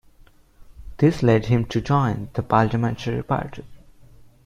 This 0.97 1.21
led 1.21 1.45
him 1.45 1.63
to 1.65 1.79
join 1.79 2.29
the 2.33 2.41
Parliamentary 2.41 3.21
party. 3.21 3.63